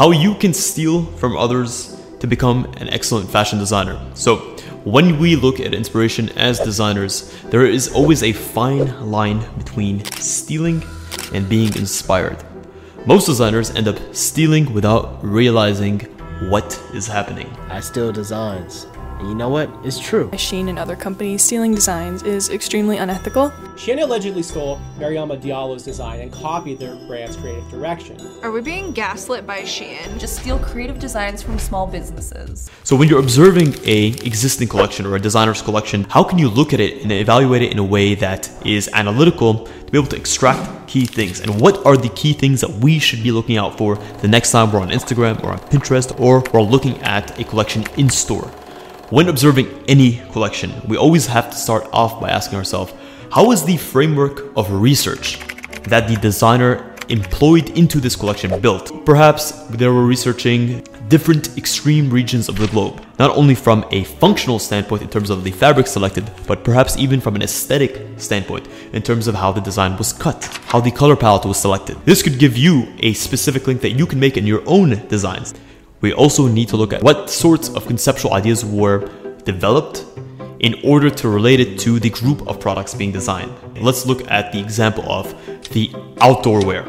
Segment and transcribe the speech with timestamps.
[0.00, 4.00] how you can steal from others to become an excellent fashion designer.
[4.14, 4.36] So,
[4.82, 10.82] when we look at inspiration as designers, there is always a fine line between stealing
[11.34, 12.42] and being inspired.
[13.04, 16.00] Most designers end up stealing without realizing
[16.48, 17.54] what is happening.
[17.68, 18.86] I steal designs.
[19.20, 19.68] And you know what?
[19.84, 20.30] It's true.
[20.30, 23.50] Shein and other companies stealing designs is extremely unethical.
[23.76, 28.16] Shein allegedly stole Mariama Diallo's design and copied their brand's creative direction.
[28.42, 30.18] Are we being gaslit by Shein?
[30.18, 32.70] Just steal creative designs from small businesses.
[32.82, 36.72] So when you're observing a existing collection or a designer's collection, how can you look
[36.72, 40.16] at it and evaluate it in a way that is analytical to be able to
[40.16, 41.40] extract key things?
[41.40, 44.50] And what are the key things that we should be looking out for the next
[44.52, 48.50] time we're on Instagram or on Pinterest or we're looking at a collection in store?
[49.10, 52.94] When observing any collection, we always have to start off by asking ourselves,
[53.32, 55.40] how is the framework of research
[55.88, 59.04] that the designer employed into this collection built?
[59.04, 64.60] Perhaps they were researching different extreme regions of the globe, not only from a functional
[64.60, 69.02] standpoint in terms of the fabric selected, but perhaps even from an aesthetic standpoint in
[69.02, 71.96] terms of how the design was cut, how the color palette was selected.
[72.04, 75.52] This could give you a specific link that you can make in your own designs
[76.00, 79.08] we also need to look at what sorts of conceptual ideas were
[79.44, 80.04] developed
[80.60, 83.52] in order to relate it to the group of products being designed.
[83.80, 85.34] Let's look at the example of
[85.70, 85.90] the
[86.20, 86.84] outdoor wear.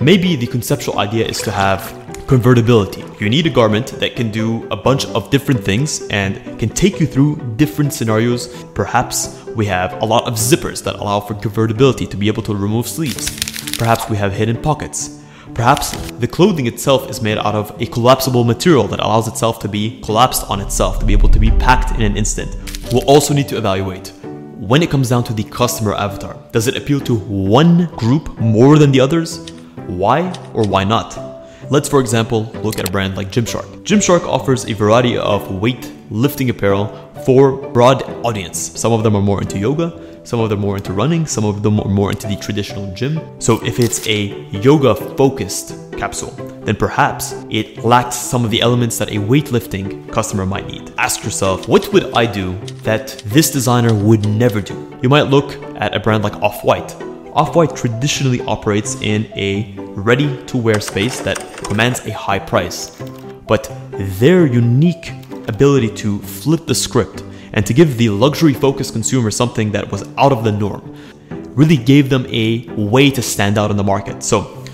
[0.00, 1.80] Maybe the conceptual idea is to have
[2.26, 3.04] convertibility.
[3.20, 6.98] You need a garment that can do a bunch of different things and can take
[6.98, 8.64] you through different scenarios.
[8.74, 12.54] Perhaps we have a lot of zippers that allow for convertibility to be able to
[12.54, 13.30] remove sleeves.
[13.76, 15.21] Perhaps we have hidden pockets.
[15.54, 19.68] Perhaps the clothing itself is made out of a collapsible material that allows itself to
[19.68, 22.56] be collapsed on itself, to be able to be packed in an instant.
[22.92, 24.12] We'll also need to evaluate
[24.56, 26.36] when it comes down to the customer avatar.
[26.52, 29.50] Does it appeal to one group more than the others?
[29.86, 31.18] Why or why not?
[31.70, 33.82] Let's, for example, look at a brand like Gymshark.
[33.82, 36.86] Gymshark offers a variety of weight lifting apparel
[37.24, 38.58] for broad audience.
[38.58, 41.62] Some of them are more into yoga, some of them more into running, some of
[41.62, 43.20] them are more into the traditional gym.
[43.40, 46.30] So if it's a yoga focused capsule,
[46.64, 50.92] then perhaps it lacks some of the elements that a weightlifting customer might need.
[50.96, 54.98] Ask yourself, what would I do that this designer would never do?
[55.02, 56.94] You might look at a brand like Off White.
[57.32, 62.96] Off White traditionally operates in a ready to wear space that commands a high price.
[63.48, 63.70] But
[64.20, 65.10] their unique
[65.48, 67.21] ability to flip the script
[67.52, 70.96] and to give the luxury focused consumer something that was out of the norm
[71.54, 74.22] really gave them a way to stand out in the market.
[74.22, 74.64] So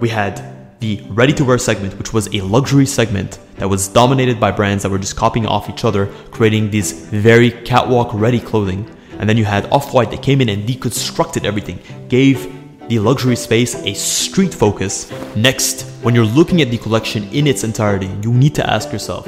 [0.00, 4.40] we had the ready to wear segment, which was a luxury segment that was dominated
[4.40, 8.90] by brands that were just copying off each other, creating these very catwalk ready clothing.
[9.18, 11.78] And then you had Off White that came in and deconstructed everything,
[12.08, 12.52] gave
[12.88, 15.10] the luxury space a street focus.
[15.36, 19.26] Next, when you're looking at the collection in its entirety, you need to ask yourself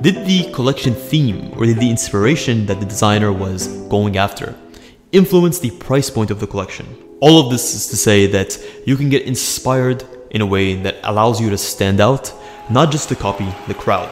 [0.00, 4.54] did the collection theme or did the inspiration that the designer was going after
[5.12, 6.86] influence the price point of the collection?
[7.20, 10.96] All of this is to say that you can get inspired in a way that
[11.04, 12.32] allows you to stand out,
[12.68, 14.10] not just to copy the crowd.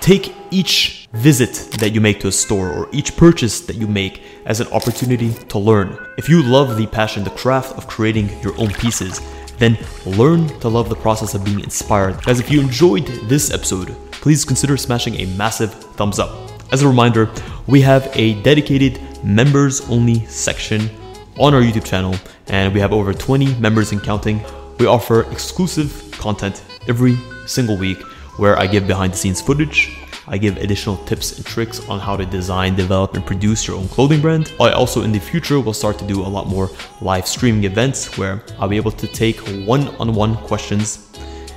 [0.00, 4.22] Take each visit that you make to a store or each purchase that you make
[4.46, 5.98] as an opportunity to learn.
[6.16, 9.20] If you love the passion, the craft of creating your own pieces,
[9.58, 12.16] then learn to love the process of being inspired.
[12.28, 16.30] As if you enjoyed this episode, please consider smashing a massive thumbs up.
[16.72, 17.30] As a reminder,
[17.66, 20.90] we have a dedicated members only section
[21.38, 22.14] on our YouTube channel,
[22.48, 24.40] and we have over 20 members and counting.
[24.78, 28.02] We offer exclusive content every single week
[28.36, 29.96] where I give behind the scenes footage.
[30.26, 33.88] I give additional tips and tricks on how to design, develop, and produce your own
[33.88, 34.52] clothing brand.
[34.60, 38.18] I also, in the future, will start to do a lot more live streaming events
[38.18, 41.08] where I'll be able to take one on one questions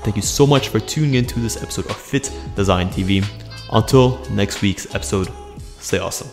[0.03, 3.23] Thank you so much for tuning into this episode of Fit Design TV.
[3.71, 5.29] Until next week's episode,
[5.79, 6.27] stay awesome.